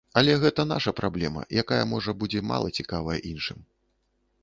Але 0.19 0.35
гэта 0.43 0.63
наша 0.69 0.93
праблема, 1.01 1.45
якая, 1.63 1.79
можа, 1.93 2.17
будзе 2.25 2.43
мала 2.55 2.75
цікавая 2.81 3.19
іншым. 3.37 3.59